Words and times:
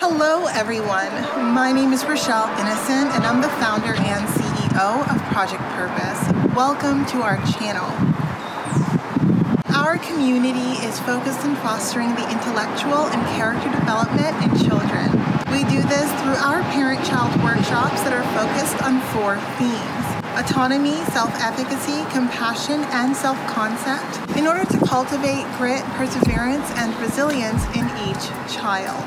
Hello, 0.00 0.46
everyone. 0.46 1.12
My 1.54 1.70
name 1.70 1.92
is 1.92 2.02
Rochelle 2.04 2.48
Innocent, 2.58 3.14
and 3.14 3.24
I'm 3.24 3.42
the 3.42 3.48
founder 3.60 3.94
and 3.94 4.26
CEO 4.26 5.00
of 5.14 5.22
Project 5.30 5.62
Purpose. 5.76 6.56
Welcome 6.56 7.04
to 7.06 7.20
our 7.20 7.36
channel. 7.52 7.84
Our 9.76 9.98
community 9.98 10.80
is 10.82 10.98
focused 11.00 11.44
on 11.44 11.56
fostering 11.56 12.14
the 12.14 12.28
intellectual 12.32 13.06
and 13.12 13.22
character 13.36 13.70
development 13.70 14.34
in 14.42 14.56
children. 14.66 15.12
We 15.52 15.62
do 15.70 15.86
this 15.86 16.10
through 16.22 16.40
our 16.40 16.62
parent 16.72 17.04
child 17.04 17.36
workshops 17.44 18.00
that 18.02 18.14
are 18.14 18.24
focused 18.32 18.82
on 18.82 19.00
four 19.12 19.36
themes 19.58 20.13
autonomy, 20.36 20.96
self 21.12 21.30
efficacy, 21.40 22.04
compassion, 22.12 22.80
and 22.90 23.16
self 23.16 23.38
concept 23.46 24.36
in 24.36 24.46
order 24.46 24.64
to 24.64 24.78
cultivate 24.86 25.44
grit, 25.56 25.82
perseverance, 25.96 26.68
and 26.76 26.94
resilience 27.00 27.64
in 27.76 27.84
each 28.08 28.24
child. 28.52 29.04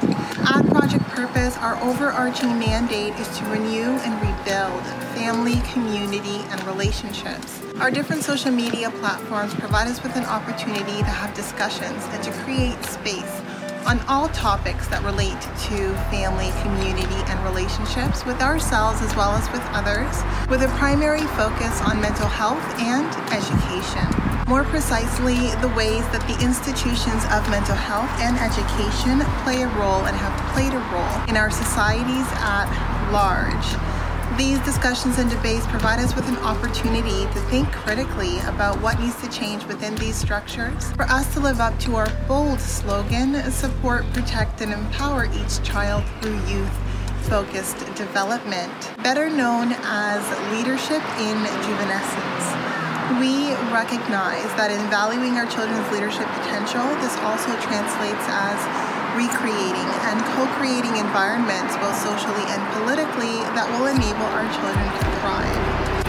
At 0.49 0.65
Project 0.67 1.03
Purpose, 1.05 1.57
our 1.57 1.75
overarching 1.83 2.57
mandate 2.57 3.13
is 3.19 3.27
to 3.37 3.45
renew 3.45 3.91
and 4.05 4.13
rebuild 4.21 4.83
family, 5.15 5.59
community, 5.73 6.45
and 6.51 6.63
relationships. 6.65 7.61
Our 7.79 7.91
different 7.91 8.23
social 8.23 8.51
media 8.51 8.89
platforms 8.91 9.53
provide 9.53 9.87
us 9.87 10.01
with 10.03 10.15
an 10.15 10.25
opportunity 10.25 10.99
to 10.99 11.05
have 11.05 11.33
discussions 11.35 12.03
and 12.11 12.23
to 12.23 12.31
create 12.43 12.81
space 12.85 13.41
on 13.87 14.01
all 14.09 14.27
topics 14.29 14.85
that 14.89 15.01
relate 15.03 15.39
to 15.63 15.95
family, 16.11 16.51
community, 16.59 17.23
and 17.31 17.39
relationships 17.47 18.25
with 18.25 18.41
ourselves 18.41 19.01
as 19.01 19.15
well 19.15 19.31
as 19.31 19.47
with 19.55 19.63
others, 19.71 20.11
with 20.51 20.61
a 20.61 20.67
primary 20.75 21.23
focus 21.39 21.79
on 21.87 22.01
mental 22.01 22.27
health 22.27 22.59
and 22.83 23.07
education. 23.31 24.03
More 24.43 24.67
precisely, 24.67 25.55
the 25.63 25.71
ways 25.71 26.03
that 26.11 26.19
the 26.27 26.35
institutions 26.43 27.23
of 27.31 27.47
mental 27.47 27.79
health 27.79 28.11
and 28.19 28.35
education 28.43 29.23
play 29.47 29.63
a 29.63 29.71
role 29.79 30.03
and 30.03 30.15
have 30.15 30.35
played 30.51 30.75
a 30.75 30.83
role 30.91 31.15
in 31.31 31.39
our 31.39 31.51
societies 31.51 32.27
at 32.43 32.67
large. 33.15 33.96
These 34.35 34.59
discussions 34.59 35.17
and 35.19 35.29
debates 35.29 35.65
provide 35.67 35.99
us 35.99 36.13
with 36.13 36.27
an 36.27 36.37
opportunity 36.39 37.23
to 37.33 37.39
think 37.49 37.71
critically 37.71 38.37
about 38.39 38.79
what 38.81 38.99
needs 38.99 39.19
to 39.21 39.29
change 39.29 39.63
within 39.65 39.95
these 39.95 40.15
structures 40.15 40.91
for 40.91 41.03
us 41.03 41.33
to 41.33 41.39
live 41.39 41.61
up 41.61 41.79
to 41.79 41.95
our 41.95 42.09
bold 42.27 42.59
slogan 42.59 43.41
support, 43.51 44.03
protect, 44.13 44.61
and 44.61 44.73
empower 44.73 45.25
each 45.25 45.63
child 45.63 46.03
through 46.21 46.37
youth 46.45 46.69
focused 47.29 47.79
development, 47.95 48.71
better 49.01 49.29
known 49.29 49.71
as 49.83 50.21
leadership 50.51 51.01
in 51.23 51.37
juvenescence. 51.63 52.67
We 53.19 53.55
recognize 53.71 54.51
that 54.59 54.69
in 54.69 54.83
valuing 54.89 55.39
our 55.39 55.47
children's 55.47 55.89
leadership 55.89 56.27
potential, 56.43 56.83
this 56.99 57.15
also 57.23 57.55
translates 57.63 58.25
as 58.27 58.59
recreating 59.17 59.89
and 60.05 60.21
co-creating 60.37 60.93
environments 61.01 61.73
both 61.81 61.97
socially 61.97 62.45
and 62.53 62.61
politically 62.77 63.41
that 63.57 63.65
will 63.73 63.89
enable 63.89 64.29
our 64.37 64.45
children 64.53 64.85
to 64.85 65.03
thrive. 65.19 65.57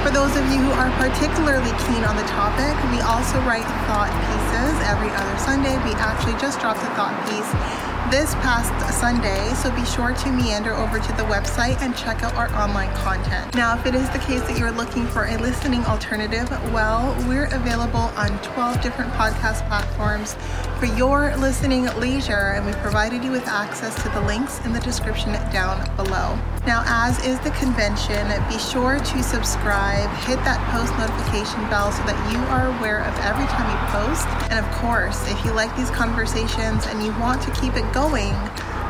For 0.04 0.12
those 0.12 0.36
of 0.36 0.44
you 0.52 0.60
who 0.60 0.72
are 0.76 0.92
particularly 1.00 1.72
keen 1.88 2.04
on 2.04 2.20
the 2.20 2.28
topic, 2.28 2.76
we 2.92 3.00
also 3.00 3.40
write 3.48 3.66
thought 3.88 4.12
pieces 4.12 4.47
every 4.88 5.10
other 5.10 5.38
Sunday. 5.38 5.76
We 5.84 5.92
actually 5.94 6.38
just 6.40 6.60
dropped 6.60 6.80
a 6.80 6.90
thought 6.96 7.14
piece 7.28 7.88
this 8.10 8.34
past 8.36 8.72
Sunday, 8.98 9.52
so 9.54 9.70
be 9.76 9.84
sure 9.84 10.14
to 10.14 10.32
meander 10.32 10.72
over 10.72 10.98
to 10.98 11.12
the 11.12 11.24
website 11.24 11.82
and 11.82 11.94
check 11.94 12.22
out 12.22 12.32
our 12.36 12.48
online 12.54 12.88
content. 12.96 13.54
Now, 13.54 13.78
if 13.78 13.84
it 13.84 13.94
is 13.94 14.08
the 14.10 14.18
case 14.20 14.40
that 14.42 14.58
you're 14.58 14.72
looking 14.72 15.06
for 15.06 15.26
a 15.26 15.36
listening 15.36 15.84
alternative, 15.84 16.48
well, 16.72 17.14
we're 17.28 17.52
available 17.52 18.08
on 18.16 18.38
12 18.40 18.80
different 18.80 19.12
podcast 19.12 19.66
platforms 19.68 20.36
for 20.80 20.86
your 20.86 21.36
listening 21.36 21.84
leisure, 22.00 22.54
and 22.56 22.64
we 22.64 22.72
provided 22.80 23.22
you 23.22 23.30
with 23.30 23.46
access 23.46 23.94
to 24.02 24.08
the 24.10 24.20
links 24.22 24.64
in 24.64 24.72
the 24.72 24.80
description 24.80 25.32
down 25.52 25.84
below. 25.96 26.38
Now, 26.66 26.84
as 26.86 27.22
is 27.26 27.38
the 27.40 27.50
convention, 27.52 28.24
be 28.48 28.58
sure 28.58 28.98
to 28.98 29.22
subscribe, 29.22 30.08
hit 30.24 30.36
that 30.48 30.60
post 30.72 30.96
notification 30.96 31.60
bell 31.68 31.92
so 31.92 32.02
that 32.04 32.16
you 32.32 32.38
are 32.48 32.72
aware 32.78 33.04
of 33.04 33.12
every 33.20 33.46
time 33.52 33.68
we 33.68 33.76
post. 33.92 34.28
And 34.50 34.58
of 34.58 34.70
course, 34.72 35.28
if 35.30 35.44
you 35.44 35.52
like 35.52 35.74
these 35.76 35.90
conversations 35.90 36.86
and 36.86 37.02
you 37.02 37.12
want 37.20 37.42
to 37.42 37.50
keep 37.60 37.76
it 37.76 37.92
going, 37.92 38.34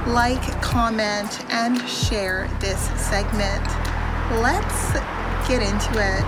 like, 0.07 0.43
comment, 0.63 1.45
and 1.51 1.81
share 1.89 2.49
this 2.61 2.81
segment. 2.99 3.67
Let's 4.41 4.93
get 5.49 5.61
into 5.61 5.93
it. 5.99 6.25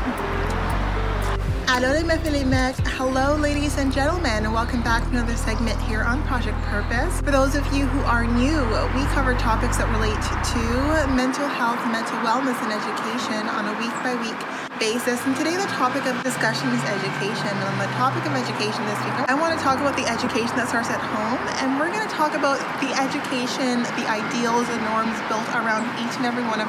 Hello, 3.01 3.37
ladies 3.37 3.79
and 3.79 3.93
gentlemen, 3.93 4.45
and 4.45 4.53
welcome 4.53 4.83
back 4.83 5.03
to 5.05 5.11
another 5.11 5.37
segment 5.37 5.81
here 5.83 6.03
on 6.03 6.23
Project 6.25 6.61
Purpose. 6.69 7.21
For 7.23 7.31
those 7.31 7.55
of 7.55 7.65
you 7.73 7.87
who 7.87 8.01
are 8.01 8.27
new, 8.27 8.61
we 8.93 9.05
cover 9.15 9.33
topics 9.35 9.79
that 9.79 9.89
relate 9.89 10.21
to 10.53 11.15
mental 11.15 11.47
health, 11.49 11.81
mental 11.89 12.19
wellness, 12.21 12.61
and 12.61 12.73
education 12.75 13.49
on 13.49 13.65
a 13.65 13.75
week 13.81 13.95
by 14.05 14.13
week 14.21 14.37
basis. 14.81 15.21
And 15.29 15.37
today, 15.37 15.55
the 15.61 15.69
topic 15.77 16.09
of 16.09 16.17
discussion 16.25 16.67
is 16.73 16.81
education. 16.89 17.53
And 17.53 17.69
on 17.69 17.77
the 17.77 17.93
topic 18.01 18.25
of 18.25 18.33
education 18.33 18.81
this 18.89 18.99
week, 19.05 19.13
I 19.29 19.37
want 19.37 19.53
to 19.53 19.61
talk 19.61 19.77
about 19.77 19.93
the 19.95 20.09
education 20.09 20.57
that 20.57 20.73
starts 20.73 20.89
at 20.89 20.99
home. 20.99 21.39
And 21.61 21.77
we're 21.77 21.93
going 21.93 22.09
to 22.09 22.15
talk 22.17 22.33
about 22.33 22.57
the 22.81 22.89
education, 22.97 23.85
the 24.01 24.09
ideals 24.09 24.65
and 24.73 24.81
norms 24.89 25.21
built 25.29 25.45
around 25.53 25.85
each 26.01 26.17
and 26.17 26.25
every 26.25 26.43
one 26.49 26.65
of 26.65 26.69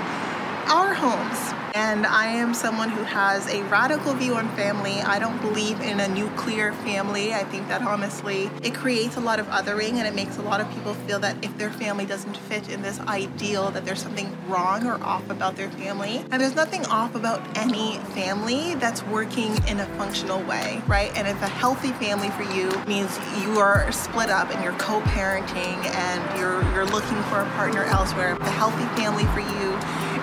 our 0.67 0.93
homes. 0.93 1.55
And 1.73 2.05
I 2.05 2.25
am 2.25 2.53
someone 2.53 2.89
who 2.89 3.03
has 3.03 3.47
a 3.47 3.63
radical 3.63 4.13
view 4.13 4.35
on 4.35 4.49
family. 4.55 5.01
I 5.01 5.19
don't 5.19 5.39
believe 5.41 5.79
in 5.81 5.99
a 5.99 6.07
nuclear 6.07 6.73
family. 6.73 7.33
I 7.33 7.43
think 7.45 7.67
that 7.69 7.81
honestly, 7.81 8.49
it 8.61 8.73
creates 8.73 9.15
a 9.15 9.21
lot 9.21 9.39
of 9.39 9.47
othering 9.47 9.93
and 9.93 10.07
it 10.07 10.13
makes 10.13 10.37
a 10.37 10.41
lot 10.41 10.59
of 10.59 10.69
people 10.71 10.93
feel 10.93 11.19
that 11.19 11.43
if 11.43 11.57
their 11.57 11.71
family 11.71 12.05
doesn't 12.05 12.35
fit 12.35 12.69
in 12.69 12.81
this 12.81 12.99
ideal, 13.01 13.71
that 13.71 13.85
there's 13.85 14.01
something 14.01 14.35
wrong 14.47 14.85
or 14.85 15.01
off 15.03 15.29
about 15.29 15.55
their 15.55 15.69
family. 15.71 16.25
And 16.31 16.41
there's 16.41 16.55
nothing 16.55 16.85
off 16.87 17.15
about 17.15 17.41
any 17.57 17.97
family 18.13 18.75
that's 18.75 19.03
working 19.03 19.55
in 19.67 19.79
a 19.79 19.85
functional 19.97 20.41
way, 20.43 20.81
right? 20.87 21.15
And 21.15 21.27
if 21.27 21.41
a 21.41 21.47
healthy 21.47 21.91
family 21.93 22.29
for 22.31 22.43
you 22.43 22.69
means 22.85 23.17
you 23.41 23.59
are 23.59 23.91
split 23.91 24.29
up 24.29 24.49
and 24.53 24.63
you're 24.63 24.73
co-parenting 24.73 25.77
and 25.95 26.39
you're 26.39 26.61
you're 26.73 26.85
looking 26.85 27.21
for 27.23 27.41
a 27.41 27.49
partner 27.51 27.83
elsewhere, 27.85 28.35
the 28.35 28.51
healthy 28.51 28.85
family 28.99 29.25
for 29.25 29.39
you 29.39 29.71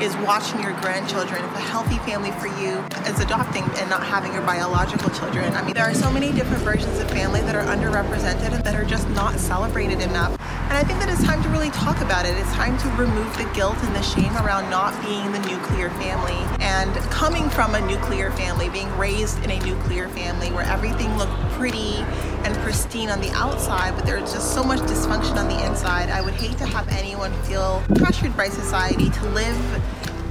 is 0.02 0.16
watching 0.18 0.62
your 0.62 0.72
grandchildren. 0.80 1.44
If 1.44 1.54
a 1.54 1.60
healthy 1.60 1.98
family 1.98 2.30
for 2.32 2.46
you 2.46 2.78
is 3.10 3.20
adopting 3.20 3.64
and 3.78 3.90
not 3.90 4.04
having 4.04 4.32
your 4.32 4.42
biological 4.42 5.10
children. 5.10 5.52
I 5.54 5.64
mean, 5.64 5.74
there 5.74 5.84
are 5.84 5.94
so 5.94 6.10
many 6.10 6.32
different 6.32 6.62
versions 6.62 6.98
of 7.00 7.10
family 7.10 7.40
that 7.40 7.54
are 7.54 7.64
underrepresented 7.64 8.52
and 8.54 8.64
that 8.64 8.74
are 8.74 8.84
just 8.84 9.08
not 9.10 9.38
celebrated 9.38 10.00
enough. 10.00 10.30
And 10.68 10.76
I 10.76 10.84
think 10.84 11.00
that 11.00 11.08
it's 11.08 11.24
time 11.24 11.42
to 11.42 11.48
really 11.48 11.70
talk 11.70 12.00
about 12.00 12.26
it. 12.26 12.36
It's 12.36 12.52
time 12.52 12.78
to 12.78 12.88
remove 12.90 13.36
the 13.38 13.50
guilt 13.54 13.76
and 13.80 13.96
the 13.96 14.02
shame 14.02 14.34
around 14.36 14.70
not 14.70 14.92
being 15.02 15.32
the 15.32 15.40
nuclear 15.48 15.90
family 15.90 16.38
and 16.60 16.94
coming 17.10 17.48
from 17.48 17.74
a 17.74 17.80
nuclear 17.86 18.30
family, 18.32 18.68
being 18.68 18.90
raised 18.98 19.42
in 19.42 19.50
a 19.50 19.58
nuclear 19.60 20.08
family 20.10 20.52
where 20.52 20.64
everything 20.64 21.16
looked 21.16 21.32
pretty 21.52 22.04
and 22.44 22.56
pristine 22.58 23.08
on 23.08 23.20
the 23.20 23.30
outside, 23.30 23.94
but 23.94 24.04
there's 24.06 24.32
just 24.32 24.54
so 24.54 24.62
much 24.62 24.80
dysfunction 24.80 25.36
on 25.36 25.48
the 25.48 25.66
inside. 25.66 26.10
I 26.10 26.20
would 26.20 26.34
hate 26.34 26.56
to 26.58 26.66
have 26.66 26.88
anyone 26.88 27.32
feel 27.42 27.82
pressured 27.96 28.36
by 28.36 28.48
society 28.48 29.10
to 29.10 29.28
live 29.30 29.82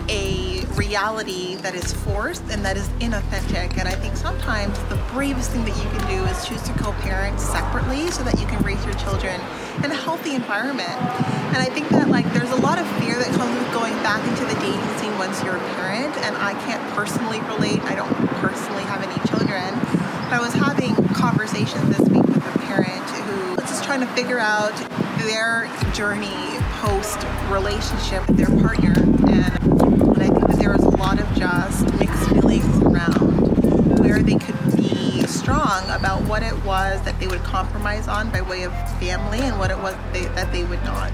a 0.09 0.63
reality 0.75 1.55
that 1.57 1.75
is 1.75 1.91
forced 1.91 2.43
and 2.49 2.63
that 2.63 2.77
is 2.77 2.87
inauthentic. 2.99 3.77
And 3.77 3.87
I 3.87 3.95
think 3.95 4.15
sometimes 4.15 4.77
the 4.87 4.95
bravest 5.11 5.51
thing 5.51 5.65
that 5.65 5.75
you 5.75 5.89
can 5.89 6.07
do 6.07 6.23
is 6.25 6.47
choose 6.47 6.61
to 6.63 6.73
co 6.73 6.93
parent 7.03 7.39
separately 7.39 8.09
so 8.11 8.23
that 8.23 8.39
you 8.39 8.45
can 8.47 8.63
raise 8.63 8.83
your 8.85 8.93
children 8.95 9.39
in 9.83 9.91
a 9.91 9.95
healthy 9.95 10.35
environment. 10.35 10.97
And 11.51 11.57
I 11.57 11.69
think 11.73 11.89
that 11.89 12.07
like 12.07 12.31
there's 12.33 12.51
a 12.51 12.61
lot 12.61 12.79
of 12.79 12.87
fear 13.01 13.15
that 13.15 13.31
comes 13.35 13.53
with 13.57 13.73
going 13.73 13.93
back 14.03 14.25
into 14.27 14.45
the 14.45 14.55
dating 14.61 14.97
scene 14.97 15.17
once 15.17 15.43
you're 15.43 15.57
a 15.57 15.73
parent. 15.75 16.15
And 16.23 16.37
I 16.37 16.53
can't 16.65 16.83
personally 16.93 17.41
relate, 17.41 17.81
I 17.83 17.95
don't 17.95 18.15
personally 18.39 18.83
have 18.83 19.03
any 19.03 19.19
children. 19.27 19.73
But 20.29 20.33
I 20.33 20.39
was 20.39 20.53
having 20.53 20.95
conversations 21.47 21.97
this 21.97 22.09
week 22.09 22.25
with 22.25 22.55
a 22.55 22.59
parent 22.59 23.09
who 23.09 23.55
was 23.55 23.63
just 23.63 23.83
trying 23.85 24.01
to 24.01 24.07
figure 24.07 24.39
out 24.39 24.75
their 25.19 25.69
journey 25.93 26.57
post 26.81 27.17
relationship 27.49 28.27
with 28.27 28.35
their 28.35 28.47
partner. 28.59 28.93
And, 28.97 29.29
and 29.29 30.21
I 30.21 30.27
think 30.27 30.47
that 30.47 30.57
there 30.59 30.73
was 30.73 30.83
a 30.83 30.89
lot 30.89 31.19
of 31.19 31.33
just 31.35 31.85
mixed 31.97 32.29
feelings 32.29 32.65
around 32.83 33.99
where 33.99 34.21
they 34.21 34.35
could 34.35 34.59
be 34.75 35.25
strong 35.25 35.83
about 35.89 36.21
what 36.23 36.43
it 36.43 36.53
was 36.65 37.01
that 37.03 37.17
they 37.17 37.27
would 37.27 37.43
compromise 37.43 38.09
on 38.09 38.29
by 38.29 38.41
way 38.41 38.63
of 38.63 38.73
family 38.99 39.39
and 39.39 39.57
what 39.57 39.71
it 39.71 39.77
was 39.77 39.95
they, 40.11 40.25
that 40.35 40.51
they 40.51 40.65
would 40.65 40.83
not. 40.83 41.13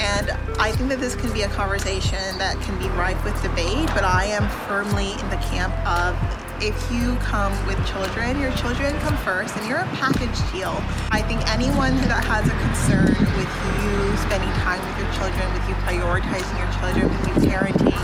And 0.00 0.32
I 0.58 0.72
think 0.72 0.88
that 0.88 0.98
this 0.98 1.14
can 1.14 1.32
be 1.32 1.42
a 1.42 1.48
conversation 1.48 2.38
that 2.38 2.60
can 2.62 2.76
be 2.80 2.88
rife 2.96 3.22
with 3.24 3.40
debate, 3.40 3.86
but 3.94 4.02
I 4.02 4.24
am 4.24 4.48
firmly 4.66 5.12
in 5.12 5.30
the 5.30 5.36
camp 5.36 5.74
of 5.86 6.16
if 6.62 6.92
you 6.92 7.16
come 7.16 7.52
with 7.66 7.78
children, 7.86 8.38
your 8.38 8.52
children 8.52 8.92
come 9.00 9.16
first 9.18 9.56
and 9.56 9.66
you're 9.66 9.78
a 9.78 9.88
package 9.96 10.36
deal. 10.52 10.76
I 11.10 11.22
think 11.22 11.40
anyone 11.48 11.96
that 12.12 12.24
has 12.24 12.44
a 12.46 12.56
concern 12.60 13.16
with 13.40 13.52
you 13.80 14.16
spending 14.28 14.52
time 14.60 14.80
with 14.84 14.96
your 15.00 15.10
children, 15.16 15.48
with 15.56 15.64
you 15.68 15.74
prioritizing 15.88 16.56
your 16.60 16.68
children, 16.76 17.08
with 17.08 17.28
you 17.28 17.50
parenting, 17.50 17.96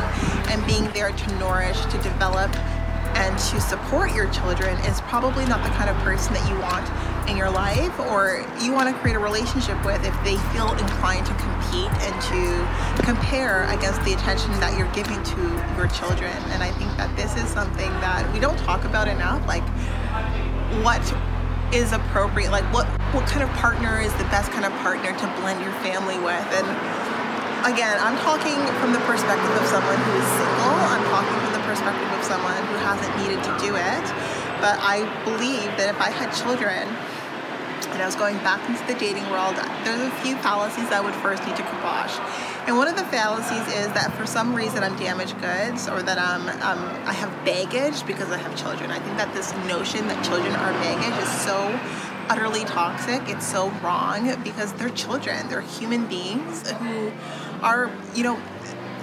and 0.49 0.65
being 0.67 0.91
there 0.93 1.13
to 1.13 1.39
nourish, 1.39 1.79
to 1.87 1.99
develop, 1.99 2.51
and 3.17 3.39
to 3.39 3.61
support 3.61 4.15
your 4.15 4.31
children 4.31 4.77
is 4.85 5.01
probably 5.03 5.47
not 5.47 5.65
the 5.65 5.71
kind 5.71 5.89
of 5.89 5.97
person 6.05 6.35
that 6.35 6.45
you 6.49 6.57
want 6.61 6.85
in 7.31 7.37
your 7.37 7.49
life 7.49 7.99
or 8.13 8.45
you 8.61 8.73
want 8.73 8.93
to 8.93 8.95
create 9.01 9.17
a 9.17 9.19
relationship 9.19 9.75
with 9.85 10.05
if 10.05 10.13
they 10.23 10.37
feel 10.53 10.71
inclined 10.77 11.25
to 11.25 11.33
compete 11.41 11.89
and 12.05 12.15
to 12.29 13.03
compare 13.03 13.65
against 13.73 14.05
the 14.05 14.13
attention 14.13 14.53
that 14.61 14.77
you're 14.77 14.93
giving 14.93 15.17
to 15.25 15.41
your 15.81 15.89
children. 15.89 16.37
And 16.53 16.63
I 16.63 16.71
think 16.77 16.93
that 17.01 17.09
this 17.17 17.33
is 17.41 17.49
something 17.49 17.89
that 18.05 18.29
we 18.33 18.39
don't 18.39 18.59
talk 18.69 18.85
about 18.85 19.09
enough. 19.09 19.41
Like, 19.49 19.65
what 20.85 21.01
is 21.73 21.93
appropriate? 21.93 22.53
Like, 22.53 22.69
what 22.73 22.87
what 23.17 23.25
kind 23.27 23.43
of 23.43 23.49
partner 23.57 23.99
is 23.99 24.13
the 24.21 24.29
best 24.29 24.53
kind 24.53 24.69
of 24.69 24.73
partner 24.85 25.17
to 25.17 25.27
blend 25.41 25.65
your 25.65 25.73
family 25.81 26.21
with? 26.21 26.47
And 26.53 26.69
again, 27.65 27.97
I'm 27.97 28.21
talking 28.21 28.61
from 28.77 28.93
the 28.93 29.01
perspective 29.09 29.51
of 29.57 29.65
someone 29.73 29.97
who 29.97 30.13
is 30.21 30.29
single. 30.37 30.77
I'm 30.85 31.05
talking 31.09 31.46
perspective 31.67 32.09
of 32.15 32.23
someone 32.25 32.57
who 32.71 32.79
hasn't 32.81 33.13
needed 33.19 33.43
to 33.45 33.53
do 33.59 33.75
it. 33.75 34.07
But 34.63 34.81
I 34.81 35.05
believe 35.25 35.69
that 35.77 35.93
if 35.93 36.01
I 36.01 36.09
had 36.11 36.33
children 36.33 36.89
and 37.93 38.03
I 38.03 38.07
was 38.07 38.17
going 38.17 38.37
back 38.39 38.63
into 38.69 38.85
the 38.87 38.99
dating 38.99 39.29
world, 39.31 39.57
there's 39.85 40.01
a 40.01 40.11
few 40.23 40.37
fallacies 40.37 40.91
I 40.91 41.01
would 41.01 41.15
first 41.15 41.47
need 41.47 41.57
to 41.57 41.63
kibosh. 41.63 42.19
And 42.67 42.77
one 42.77 42.89
of 42.89 42.97
the 42.97 43.05
fallacies 43.05 43.67
is 43.75 43.87
that 43.93 44.13
for 44.15 44.27
some 44.27 44.55
reason 44.55 44.83
I'm 44.83 44.97
damaged 44.97 45.35
goods 45.41 45.89
or 45.89 46.03
that 46.03 46.19
I'm, 46.19 46.49
um, 46.63 46.83
I 47.07 47.13
have 47.13 47.31
baggage 47.45 48.05
because 48.07 48.31
I 48.31 48.39
have 48.39 48.57
children. 48.57 48.91
I 48.91 48.99
think 48.99 49.17
that 49.19 49.33
this 49.35 49.53
notion 49.69 50.09
that 50.09 50.25
children 50.25 50.55
are 50.57 50.73
baggage 50.73 51.23
is 51.23 51.31
so 51.41 51.57
utterly 52.29 52.65
toxic. 52.65 53.23
It's 53.29 53.47
so 53.47 53.71
wrong 53.83 54.43
because 54.43 54.73
they're 54.75 54.91
children. 54.91 55.49
They're 55.49 55.61
human 55.61 56.07
beings 56.07 56.69
who 56.71 57.13
are, 57.63 57.91
you 58.15 58.25
know, 58.25 58.39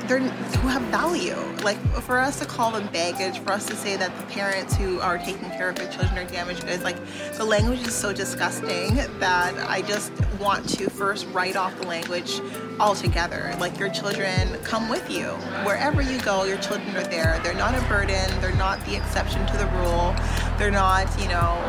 they're 0.07 0.19
who 0.19 0.67
have 0.67 0.81
value. 0.83 1.35
Like 1.63 1.77
for 2.01 2.19
us 2.19 2.39
to 2.39 2.45
call 2.45 2.71
them 2.71 2.87
baggage, 2.87 3.39
for 3.39 3.51
us 3.51 3.65
to 3.67 3.75
say 3.75 3.95
that 3.97 4.15
the 4.17 4.23
parents 4.33 4.75
who 4.75 4.99
are 4.99 5.17
taking 5.17 5.49
care 5.51 5.69
of 5.69 5.75
their 5.75 5.91
children 5.91 6.17
are 6.17 6.29
damaged 6.29 6.65
goods, 6.65 6.83
like 6.83 6.97
the 7.37 7.43
language 7.43 7.81
is 7.81 7.95
so 7.95 8.13
disgusting 8.13 8.95
that 9.19 9.53
I 9.69 9.81
just 9.81 10.11
want 10.39 10.67
to 10.69 10.89
first 10.89 11.27
write 11.27 11.55
off 11.55 11.77
the 11.79 11.87
language 11.87 12.41
altogether. 12.79 13.55
Like 13.59 13.79
your 13.79 13.89
children 13.89 14.49
come 14.63 14.89
with 14.89 15.09
you 15.09 15.27
wherever 15.65 16.01
you 16.01 16.19
go. 16.21 16.43
Your 16.43 16.57
children 16.57 16.95
are 16.95 17.03
there. 17.03 17.39
They're 17.43 17.53
not 17.53 17.75
a 17.75 17.81
burden. 17.87 18.29
They're 18.41 18.55
not 18.55 18.83
the 18.85 18.95
exception 18.95 19.45
to 19.47 19.57
the 19.57 19.67
rule. 19.77 20.15
They're 20.57 20.71
not, 20.71 21.07
you 21.19 21.27
know, 21.27 21.59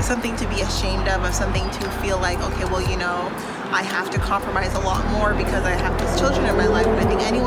something 0.00 0.34
to 0.36 0.48
be 0.48 0.62
ashamed 0.62 1.08
of, 1.08 1.24
of 1.24 1.34
something 1.34 1.68
to 1.70 1.90
feel 2.02 2.18
like, 2.18 2.40
okay, 2.40 2.64
well, 2.64 2.88
you 2.90 2.96
know 2.96 3.30
I 3.72 3.82
have 3.82 4.10
to 4.10 4.18
compromise 4.18 4.74
a 4.74 4.80
lot 4.80 5.06
more 5.12 5.32
because 5.32 5.62
I 5.62 5.70
have 5.70 5.96
these 6.00 6.18
children 6.18 6.44
in 6.44 6.56
my 6.56 6.66
life. 6.66 6.86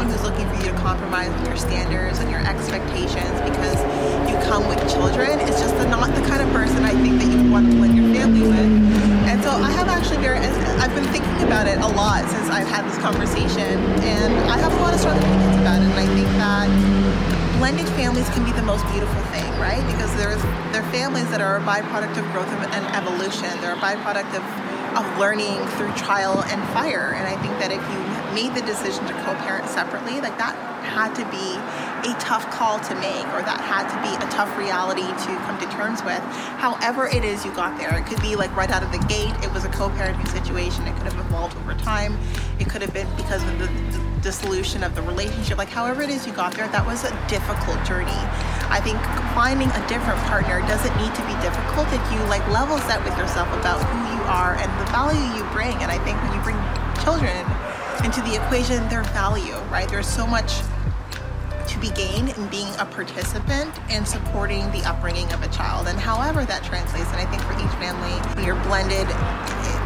Who's 0.04 0.22
looking 0.22 0.48
for 0.50 0.56
you 0.56 0.72
to 0.72 0.78
compromise 0.84 1.32
with 1.40 1.48
your 1.48 1.56
standards 1.56 2.20
and 2.20 2.30
your 2.30 2.42
expectations 2.42 3.40
because 3.48 3.80
you 4.28 4.36
come 4.44 4.68
with 4.68 4.80
children 4.92 5.40
is 5.40 5.56
just 5.60 5.78
the, 5.78 5.88
not 5.88 6.14
the 6.14 6.22
kind 6.28 6.42
of 6.42 6.52
person 6.52 6.84
I 6.84 6.92
think 6.92 7.20
that 7.24 7.32
you 7.32 7.50
want 7.50 7.72
to 7.72 7.78
blend 7.78 7.96
your 7.96 8.14
family 8.14 8.42
with. 8.42 8.72
And 9.32 9.42
so 9.42 9.52
I 9.52 9.72
have 9.72 9.88
actually 9.88 10.18
very, 10.18 10.40
I've 10.40 10.94
been 10.94 11.08
thinking 11.08 11.48
about 11.48 11.68
it 11.68 11.80
a 11.80 11.88
lot 11.88 12.28
since 12.30 12.50
I've 12.50 12.68
had 12.68 12.84
this 12.84 12.98
conversation, 13.00 13.80
and 14.04 14.34
I 14.52 14.58
have 14.58 14.74
a 14.74 14.82
lot 14.84 14.94
of 14.94 15.00
strong 15.00 15.18
opinions 15.18 15.56
about 15.64 15.80
it. 15.80 15.88
And 15.88 16.00
I 16.00 16.08
think 16.12 16.28
that 16.36 16.68
blended 17.58 17.88
families 17.96 18.28
can 18.36 18.44
be 18.44 18.52
the 18.52 18.68
most 18.68 18.84
beautiful 18.92 19.24
thing, 19.32 19.48
right? 19.56 19.82
Because 19.88 20.14
there's 20.20 20.42
they're 20.76 20.84
families 20.92 21.30
that 21.32 21.40
are 21.40 21.58
a 21.58 21.64
byproduct 21.64 22.20
of 22.20 22.28
growth 22.36 22.52
and 22.52 22.86
evolution. 22.92 23.50
They're 23.64 23.80
a 23.80 23.84
byproduct 23.84 24.36
of 24.36 24.44
of 25.00 25.06
learning 25.18 25.58
through 25.80 25.92
trial 25.96 26.44
and 26.52 26.62
fire. 26.70 27.16
And 27.16 27.26
I 27.26 27.40
think 27.42 27.58
that 27.58 27.72
if 27.72 27.82
you 27.90 28.13
made 28.34 28.54
the 28.56 28.62
decision 28.62 29.06
to 29.06 29.14
co-parent 29.24 29.70
separately, 29.70 30.20
like 30.22 30.38
that 30.38 30.56
had 30.84 31.16
to 31.16 31.24
be 31.32 31.56
a 32.10 32.14
tough 32.20 32.50
call 32.52 32.80
to 32.80 32.94
make, 32.96 33.26
or 33.32 33.42
that 33.42 33.62
had 33.62 33.88
to 33.88 33.98
be 34.04 34.12
a 34.20 34.30
tough 34.30 34.52
reality 34.58 35.08
to 35.08 35.32
come 35.48 35.58
to 35.60 35.66
terms 35.72 36.04
with. 36.04 36.20
However, 36.60 37.08
it 37.08 37.24
is 37.24 37.46
you 37.46 37.54
got 37.56 37.78
there. 37.78 37.96
It 37.98 38.06
could 38.06 38.22
be 38.22 38.36
like 38.36 38.54
right 38.56 38.70
out 38.70 38.84
of 38.84 38.92
the 38.92 39.00
gate, 39.08 39.34
it 39.44 39.52
was 39.54 39.64
a 39.64 39.70
co-parenting 39.70 40.28
situation. 40.28 40.86
It 40.86 40.96
could 40.98 41.08
have 41.08 41.18
evolved 41.18 41.56
over 41.58 41.74
time. 41.76 42.18
It 42.60 42.70
could 42.70 42.82
have 42.82 42.94
been 42.94 43.08
because 43.16 43.42
of 43.44 43.60
the, 43.60 43.70
dissolution 44.24 44.84
of 44.84 44.96
the 44.96 45.02
relationship. 45.02 45.58
Like 45.58 45.68
however 45.68 46.02
it 46.02 46.10
is 46.10 46.26
you 46.26 46.32
got 46.32 46.56
there, 46.56 46.68
that 46.70 46.88
was 46.88 47.04
a 47.04 47.12
difficult 47.28 47.76
journey. 47.84 48.16
I 48.72 48.80
think 48.80 48.96
finding 49.36 49.68
a 49.68 49.84
different 49.92 50.18
partner 50.32 50.64
doesn't 50.64 50.96
need 50.96 51.12
to 51.12 51.24
be 51.28 51.36
difficult 51.44 51.92
if 51.92 52.00
you 52.08 52.24
like 52.32 52.40
level 52.48 52.80
set 52.88 53.04
with 53.04 53.12
yourself 53.20 53.52
about 53.60 53.84
who 53.84 54.00
you 54.16 54.24
are 54.32 54.56
and 54.56 54.72
the 54.80 54.88
value 54.96 55.20
you 55.36 55.44
bring. 55.52 55.76
And 55.84 55.92
I 55.92 56.00
think 56.08 56.16
when 56.24 56.32
you 56.32 56.40
bring 56.40 56.56
children 57.04 57.44
into 58.04 58.22
the 58.22 58.36
equation, 58.36 58.88
their 58.90 59.04
value, 59.16 59.58
right? 59.72 59.88
There's 59.88 60.08
so 60.08 60.28
much 60.28 60.60
to 61.68 61.80
be 61.80 61.90
gained 61.92 62.30
in 62.36 62.48
being 62.48 62.68
a 62.78 62.86
participant 62.86 63.72
and 63.90 64.08
supporting 64.08 64.70
the 64.72 64.84
upbringing 64.84 65.32
of 65.32 65.42
a 65.42 65.48
child. 65.48 65.88
And 65.88 65.98
however 65.98 66.46
that 66.46 66.64
translates, 66.64 67.10
and 67.12 67.18
I 67.18 67.26
think 67.26 67.42
for 67.44 67.54
each 67.56 67.74
family, 67.80 68.14
you're 68.46 68.60
blended, 68.68 69.08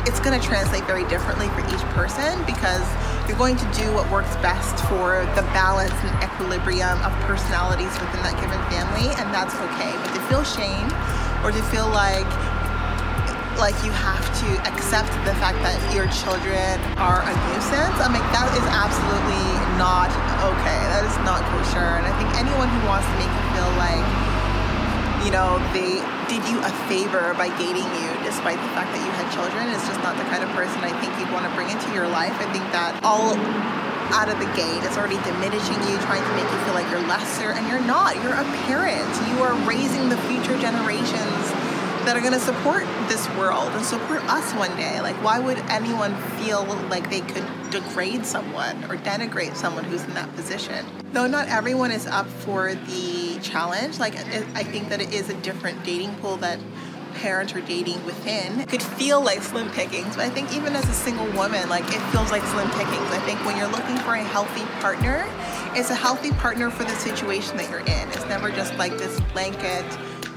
it's 0.09 0.19
going 0.19 0.39
to 0.39 0.43
translate 0.45 0.83
very 0.85 1.07
differently 1.07 1.47
for 1.53 1.61
each 1.69 1.83
person 1.93 2.43
because 2.45 2.83
you're 3.27 3.37
going 3.37 3.55
to 3.57 3.67
do 3.77 3.85
what 3.93 4.09
works 4.09 4.33
best 4.37 4.75
for 4.87 5.21
the 5.35 5.43
balance 5.53 5.93
and 6.01 6.11
equilibrium 6.23 6.97
of 7.03 7.11
personalities 7.29 7.91
within 7.99 8.23
that 8.23 8.33
given 8.41 8.59
family, 8.71 9.13
and 9.21 9.29
that's 9.29 9.53
okay. 9.71 9.93
But 9.93 10.11
to 10.15 10.21
feel 10.31 10.43
shame 10.43 10.89
or 11.45 11.51
to 11.51 11.61
feel 11.69 11.87
like 11.93 12.27
like 13.57 13.73
you 13.81 13.89
have 13.89 14.21
to 14.37 14.49
accept 14.69 15.09
the 15.25 15.33
fact 15.41 15.57
that 15.65 15.77
your 15.89 16.05
children 16.13 16.77
are 17.01 17.25
a 17.25 17.33
nuisance. 17.49 17.97
I 17.97 18.05
mean, 18.05 18.21
that 18.29 18.53
is 18.53 18.65
absolutely 18.69 19.49
not 19.81 20.13
okay. 20.45 20.81
That 20.93 21.01
is 21.01 21.17
not 21.25 21.41
kosher. 21.49 21.97
And 21.97 22.05
I 22.05 22.13
think 22.21 22.29
anyone 22.37 22.69
who 22.69 22.81
wants 22.85 23.09
to 23.09 23.15
make 23.17 23.29
you 23.33 23.45
feel 23.57 23.71
like, 23.81 24.05
you 25.25 25.33
know, 25.33 25.57
they 25.73 25.97
did 26.29 26.45
you 26.45 26.61
a 26.61 26.71
favor 26.85 27.33
by 27.33 27.49
dating 27.57 27.89
you 27.97 28.09
despite 28.21 28.61
the 28.61 28.71
fact 28.77 28.93
that 28.93 29.01
you 29.01 29.11
had 29.17 29.25
children 29.33 29.73
is 29.73 29.81
just 29.89 29.99
not 30.05 30.13
the 30.21 30.27
kind 30.29 30.45
of 30.45 30.53
person 30.53 30.77
I 30.85 30.93
think 31.01 31.17
you'd 31.17 31.33
want 31.33 31.49
to 31.49 31.51
bring 31.57 31.67
into 31.73 31.89
your 31.97 32.05
life. 32.05 32.37
I 32.37 32.45
think 32.53 32.63
that 32.77 32.93
all 33.01 33.33
out 34.13 34.29
of 34.29 34.37
the 34.39 34.47
gate. 34.55 34.85
It's 34.85 34.95
already 34.95 35.19
diminishing 35.27 35.81
you, 35.89 35.97
trying 36.07 36.23
to 36.23 36.33
make 36.37 36.47
you 36.47 36.59
feel 36.63 36.77
like 36.77 36.87
you're 36.87 37.03
lesser, 37.11 37.51
and 37.51 37.67
you're 37.67 37.83
not. 37.83 38.15
You're 38.23 38.39
a 38.39 38.47
parent. 38.69 39.09
You 39.27 39.43
are 39.43 39.51
raising 39.67 40.07
the 40.07 40.15
future 40.31 40.55
generations 40.63 41.66
that 42.07 42.15
are 42.15 42.21
going 42.21 42.31
to 42.31 42.39
support 42.39 42.85
this 43.09 43.27
world 43.31 43.67
and 43.73 43.83
support 43.83 44.23
us 44.29 44.53
one 44.53 44.73
day. 44.77 45.01
Like, 45.01 45.21
why 45.21 45.39
would 45.39 45.57
anyone 45.67 46.15
feel 46.37 46.63
like 46.89 47.09
they 47.09 47.19
could 47.19 47.45
degrade 47.69 48.25
someone 48.25 48.81
or 48.85 48.95
denigrate 48.95 49.57
someone 49.57 49.83
who's 49.83 50.05
in 50.05 50.13
that 50.13 50.33
position? 50.33 50.85
Though 51.11 51.27
not 51.27 51.49
everyone 51.49 51.91
is 51.91 52.07
up 52.07 52.25
for 52.27 52.75
the 52.75 53.37
challenge, 53.41 53.99
like, 53.99 54.15
I 54.15 54.63
think 54.63 54.87
that 54.87 55.01
it 55.01 55.13
is 55.13 55.29
a 55.29 55.33
different 55.41 55.83
dating 55.83 56.15
pool 56.15 56.37
that 56.37 56.59
parents 57.15 57.53
are 57.55 57.61
dating 57.61 58.03
within 58.05 58.65
could 58.67 58.81
feel 58.81 59.21
like 59.21 59.41
slim 59.41 59.69
pickings. 59.71 60.15
But 60.15 60.25
I 60.25 60.29
think 60.29 60.53
even 60.53 60.77
as 60.77 60.87
a 60.87 60.93
single 60.93 61.25
woman, 61.31 61.67
like 61.67 61.83
it 61.87 61.99
feels 62.11 62.31
like 62.31 62.43
slim 62.43 62.69
pickings. 62.69 63.11
I 63.11 63.19
think 63.25 63.43
when 63.45 63.57
you're 63.57 63.67
looking 63.67 63.97
for 63.97 64.13
a 64.13 64.23
healthy 64.23 64.63
partner, 64.79 65.25
it's 65.75 65.89
a 65.89 65.95
healthy 65.95 66.31
partner 66.31 66.69
for 66.69 66.85
the 66.85 66.95
situation 66.95 67.57
that 67.57 67.69
you're 67.69 67.81
in. 67.81 68.07
It's 68.09 68.25
never 68.27 68.49
just 68.49 68.73
like 68.75 68.97
this 68.97 69.19
blanket 69.33 69.83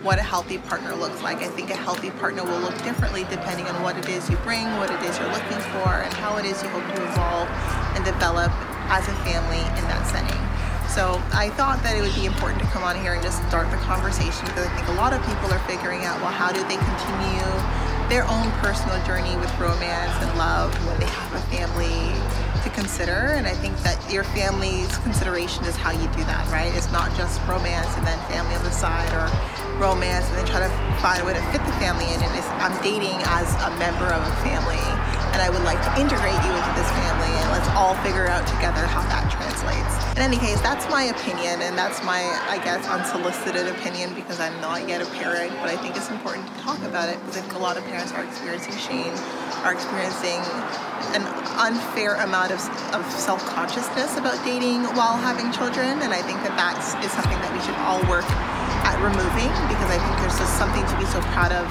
what 0.02 0.18
a 0.18 0.22
healthy 0.22 0.58
partner 0.58 0.94
looks 0.94 1.22
like. 1.22 1.38
I 1.38 1.48
think 1.48 1.70
a 1.70 1.76
healthy 1.76 2.10
partner 2.10 2.42
will 2.42 2.60
look 2.60 2.76
differently 2.82 3.24
depending 3.28 3.66
on 3.66 3.82
what 3.82 3.96
it 3.98 4.08
is 4.08 4.28
you 4.30 4.36
bring, 4.38 4.64
what 4.76 4.90
it 4.90 5.00
is 5.02 5.18
you're 5.18 5.28
looking 5.28 5.60
for, 5.76 6.00
and 6.00 6.12
how 6.14 6.38
it 6.38 6.46
is 6.46 6.62
you 6.62 6.68
hope 6.70 6.86
to 6.96 7.02
evolve 7.04 7.48
and 7.96 8.04
develop 8.04 8.50
as 8.88 9.06
a 9.08 9.14
family 9.28 9.60
in 9.76 9.84
that 9.92 10.06
setting. 10.08 10.40
So 10.88 11.22
I 11.36 11.50
thought 11.50 11.82
that 11.84 11.96
it 11.96 12.02
would 12.02 12.14
be 12.14 12.26
important 12.26 12.62
to 12.62 12.68
come 12.68 12.82
on 12.82 12.96
here 12.96 13.14
and 13.14 13.22
just 13.22 13.38
start 13.46 13.70
the 13.70 13.78
conversation 13.84 14.46
because 14.46 14.66
I 14.66 14.74
think 14.74 14.88
a 14.88 14.98
lot 14.98 15.12
of 15.12 15.20
people 15.22 15.52
are 15.52 15.62
figuring 15.68 16.02
out, 16.02 16.18
well, 16.18 16.32
how 16.32 16.50
do 16.50 16.64
they 16.64 16.80
continue 16.80 17.46
their 18.10 18.26
own 18.26 18.50
personal 18.58 18.98
journey 19.06 19.36
with 19.38 19.52
romance 19.60 20.10
and 20.18 20.36
love 20.36 20.74
when 20.88 20.98
they 20.98 21.06
have 21.06 21.32
a 21.32 21.42
family 21.46 22.10
to 22.64 22.70
consider. 22.70 23.38
And 23.38 23.46
I 23.46 23.54
think 23.54 23.78
that 23.86 23.96
your 24.12 24.24
family's 24.24 24.96
consideration 24.98 25.64
is 25.64 25.76
how 25.76 25.92
you 25.92 26.08
do 26.18 26.24
that, 26.26 26.42
right? 26.50 26.74
It's 26.74 26.90
not 26.90 27.14
just 27.16 27.40
romance 27.46 27.88
and 27.96 28.04
then 28.04 28.18
family 28.26 28.54
on 28.56 28.64
the 28.64 28.72
side 28.74 29.08
or 29.14 29.30
romance 29.80 30.28
and 30.28 30.36
then 30.36 30.46
try 30.46 30.60
to 30.60 30.70
find 31.00 31.18
a 31.20 31.24
way 31.24 31.32
to 31.32 31.40
fit 31.50 31.64
the 31.64 31.72
family 31.80 32.04
in. 32.12 32.20
And 32.20 32.30
I'm 32.60 32.76
dating 32.84 33.16
as 33.32 33.48
a 33.64 33.72
member 33.80 34.12
of 34.12 34.20
a 34.20 34.34
family, 34.44 34.84
and 35.32 35.40
I 35.40 35.48
would 35.48 35.64
like 35.64 35.80
to 35.80 35.90
integrate 35.96 36.36
you 36.44 36.52
into 36.52 36.72
this 36.76 36.90
family, 36.92 37.32
and 37.40 37.48
let's 37.56 37.68
all 37.72 37.96
figure 38.04 38.28
out 38.28 38.44
together 38.44 38.84
how 38.84 39.00
that 39.08 39.32
translates. 39.32 39.96
In 40.12 40.20
any 40.20 40.36
case, 40.36 40.60
that's 40.60 40.84
my 40.92 41.08
opinion, 41.08 41.64
and 41.64 41.72
that's 41.72 42.04
my, 42.04 42.20
I 42.52 42.60
guess, 42.60 42.84
unsolicited 42.84 43.66
opinion 43.72 44.12
because 44.12 44.38
I'm 44.38 44.60
not 44.60 44.84
yet 44.86 45.00
a 45.00 45.08
parent, 45.16 45.56
but 45.64 45.72
I 45.72 45.76
think 45.80 45.96
it's 45.96 46.10
important 46.12 46.44
to 46.44 46.54
talk 46.60 46.78
about 46.84 47.08
it 47.08 47.16
because 47.24 47.38
I 47.38 47.40
think 47.40 47.54
a 47.56 47.64
lot 47.64 47.80
of 47.80 47.84
parents 47.88 48.12
are 48.12 48.22
experiencing 48.22 48.76
shame, 48.76 49.16
are 49.64 49.72
experiencing 49.72 50.44
an 51.16 51.24
unfair 51.56 52.20
amount 52.20 52.52
of, 52.52 52.60
of 52.92 53.02
self-consciousness 53.16 54.20
about 54.20 54.36
dating 54.44 54.84
while 54.92 55.16
having 55.16 55.48
children, 55.50 56.04
and 56.04 56.12
I 56.12 56.20
think 56.20 56.44
that 56.44 56.52
that 56.60 56.76
is 57.00 57.10
something 57.16 57.40
that 57.40 57.52
we 57.56 57.60
should 57.64 57.78
all 57.88 58.04
work 58.04 58.28
removing 59.00 59.48
because 59.66 59.88
I 59.88 59.96
think 59.96 60.14
there's 60.20 60.36
just 60.36 60.54
something 60.60 60.84
to 60.84 60.96
be 61.00 61.08
so 61.08 61.24
proud 61.32 61.52
of 61.56 61.64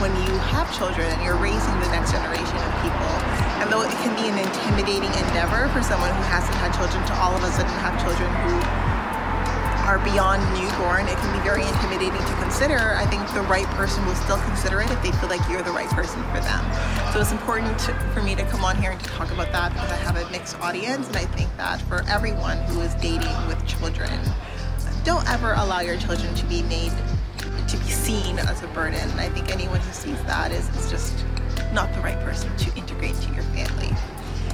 when 0.00 0.10
you 0.24 0.32
have 0.48 0.64
children 0.72 1.04
and 1.12 1.20
you're 1.20 1.36
raising 1.36 1.76
the 1.84 1.90
next 1.92 2.16
generation 2.16 2.56
of 2.56 2.70
people. 2.80 3.12
And 3.60 3.68
though 3.68 3.84
it 3.84 3.92
can 4.00 4.16
be 4.16 4.24
an 4.32 4.40
intimidating 4.40 5.12
endeavor 5.28 5.68
for 5.76 5.84
someone 5.84 6.08
who 6.08 6.24
hasn't 6.32 6.56
had 6.56 6.72
children 6.72 7.04
to 7.04 7.14
all 7.20 7.36
of 7.36 7.44
a 7.44 7.52
sudden 7.52 7.70
have 7.84 8.00
children 8.00 8.28
who 8.48 8.56
are 9.84 9.98
beyond 10.00 10.40
newborn, 10.56 11.04
it 11.04 11.18
can 11.20 11.36
be 11.36 11.42
very 11.44 11.66
intimidating 11.66 12.16
to 12.16 12.34
consider. 12.40 12.96
I 12.96 13.04
think 13.06 13.26
the 13.34 13.42
right 13.42 13.66
person 13.76 14.04
will 14.06 14.14
still 14.14 14.40
consider 14.48 14.80
it 14.80 14.90
if 14.90 15.02
they 15.02 15.12
feel 15.12 15.28
like 15.28 15.42
you're 15.50 15.62
the 15.62 15.72
right 15.72 15.88
person 15.90 16.22
for 16.32 16.40
them. 16.40 16.64
So 17.12 17.20
it's 17.20 17.32
important 17.32 17.76
to, 17.90 17.94
for 18.14 18.22
me 18.22 18.34
to 18.36 18.44
come 18.44 18.64
on 18.64 18.80
here 18.80 18.92
and 18.92 19.00
to 19.00 19.10
talk 19.10 19.30
about 19.32 19.52
that 19.52 19.72
because 19.72 19.90
I 19.90 19.96
have 19.96 20.16
a 20.16 20.30
mixed 20.30 20.58
audience, 20.60 21.08
and 21.08 21.16
I 21.16 21.24
think 21.36 21.54
that 21.56 21.82
for 21.82 22.04
everyone 22.08 22.58
who 22.72 22.80
is 22.80 22.94
dating 22.96 23.34
with 23.48 23.60
children, 23.66 24.16
don't 25.10 25.28
ever 25.28 25.54
allow 25.54 25.80
your 25.80 25.96
children 25.96 26.32
to 26.36 26.46
be 26.46 26.62
made 26.62 26.92
to 27.66 27.76
be 27.78 27.90
seen 27.90 28.38
as 28.38 28.62
a 28.62 28.68
burden. 28.68 29.00
And 29.10 29.20
I 29.20 29.28
think 29.28 29.50
anyone 29.50 29.80
who 29.80 29.92
sees 29.92 30.22
that 30.22 30.52
is, 30.52 30.68
is 30.76 30.88
just 30.88 31.24
not 31.72 31.92
the 31.94 32.00
right 32.00 32.18
person 32.20 32.56
to 32.58 32.76
integrate 32.76 33.16
to 33.16 33.34
your 33.34 33.42
family. 33.42 33.90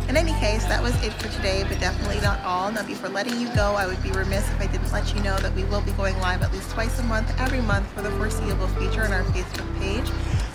In 0.08 0.16
any 0.16 0.32
case, 0.40 0.64
that 0.64 0.82
was 0.82 0.94
it 1.04 1.12
for 1.12 1.28
today, 1.28 1.62
but 1.68 1.78
definitely 1.78 2.22
not 2.22 2.40
all. 2.40 2.72
Now, 2.72 2.86
before 2.86 3.10
letting 3.10 3.38
you 3.38 3.54
go, 3.54 3.74
I 3.74 3.86
would 3.86 4.02
be 4.02 4.10
remiss 4.12 4.48
if 4.50 4.58
I 4.58 4.66
didn't 4.66 4.90
let 4.92 5.14
you 5.14 5.20
know 5.20 5.36
that 5.40 5.54
we 5.54 5.64
will 5.64 5.82
be 5.82 5.92
going 5.92 6.18
live 6.20 6.42
at 6.42 6.50
least 6.54 6.70
twice 6.70 6.98
a 7.00 7.02
month, 7.02 7.30
every 7.38 7.60
month 7.60 7.86
for 7.92 8.00
the 8.00 8.10
foreseeable 8.12 8.68
future 8.68 9.04
on 9.04 9.12
our 9.12 9.24
Facebook 9.24 9.68
page. 9.78 10.08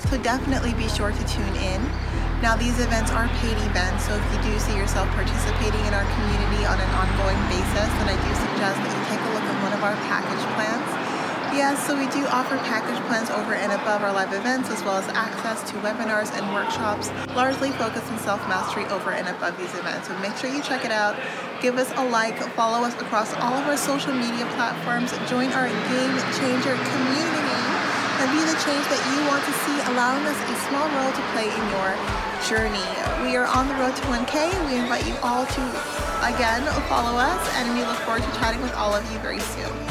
So 0.10 0.17
definitely 0.24 0.74
be 0.74 0.88
sure 0.89 1.12
to 1.12 1.27
tune 1.27 1.55
in. 1.58 1.81
Now, 2.41 2.57
these 2.57 2.81
events 2.81 3.12
are 3.13 3.29
paid 3.38 3.53
events, 3.69 4.10
so 4.10 4.17
if 4.17 4.25
you 4.33 4.41
do 4.41 4.57
see 4.57 4.74
yourself 4.74 5.05
participating 5.13 5.86
in 5.86 5.93
our 5.93 6.01
community 6.17 6.65
on 6.65 6.81
an 6.81 6.89
ongoing 6.98 7.38
basis, 7.53 7.86
then 8.01 8.10
I 8.10 8.17
do 8.17 8.31
suggest 8.33 8.81
that 8.81 8.89
you 8.89 9.01
take 9.13 9.21
a 9.21 9.29
look 9.38 9.45
at 9.45 9.57
one 9.62 9.74
of 9.77 9.86
our 9.86 9.93
package 10.10 10.41
plans. 10.57 10.89
Yes, 11.53 11.86
so 11.86 11.93
we 11.93 12.10
do 12.10 12.25
offer 12.33 12.57
package 12.65 12.98
plans 13.05 13.29
over 13.29 13.53
and 13.53 13.71
above 13.74 14.01
our 14.01 14.12
live 14.12 14.33
events, 14.33 14.71
as 14.71 14.81
well 14.81 14.98
as 14.98 15.07
access 15.10 15.62
to 15.69 15.77
webinars 15.86 16.33
and 16.33 16.41
workshops, 16.51 17.12
largely 17.38 17.69
focused 17.77 18.10
on 18.10 18.17
self 18.17 18.41
mastery 18.50 18.86
over 18.86 19.12
and 19.12 19.27
above 19.27 19.55
these 19.60 19.75
events. 19.77 20.07
So 20.07 20.17
make 20.17 20.36
sure 20.38 20.50
you 20.50 20.63
check 20.63 20.83
it 20.83 20.91
out. 20.91 21.13
Give 21.62 21.77
us 21.77 21.93
a 21.98 22.03
like, 22.10 22.39
follow 22.57 22.81
us 22.88 22.95
across 22.95 23.36
all 23.36 23.53
of 23.53 23.67
our 23.67 23.77
social 23.77 24.13
media 24.13 24.50
platforms, 24.57 25.13
join 25.29 25.53
our 25.53 25.69
game 25.93 26.15
changer 26.41 26.74
community, 26.74 27.50
and 28.21 28.29
be 28.37 28.45
the 28.45 28.53
change 28.61 28.85
that 28.85 29.01
you 29.09 29.25
want 29.25 29.41
to 29.49 29.53
see, 29.65 29.73
allowing 29.89 30.21
us 30.29 30.37
a 30.37 30.55
small 30.69 30.85
role 30.93 31.09
to 31.09 31.23
play 31.33 31.49
in 31.49 31.63
your 31.73 31.89
journey. 32.45 32.85
We 33.25 33.33
are 33.35 33.49
on 33.49 33.65
the 33.67 33.73
road 33.81 33.95
to 33.97 34.03
1K. 34.13 34.53
We 34.69 34.77
invite 34.77 35.07
you 35.09 35.17
all 35.25 35.45
to, 35.45 35.61
again, 36.21 36.61
follow 36.85 37.17
us, 37.17 37.41
and 37.57 37.73
we 37.73 37.81
look 37.81 37.97
forward 38.05 38.21
to 38.21 38.31
chatting 38.37 38.61
with 38.61 38.73
all 38.75 38.93
of 38.93 39.01
you 39.11 39.17
very 39.25 39.39
soon. 39.39 39.90